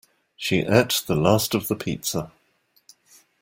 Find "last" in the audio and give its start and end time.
1.13-1.53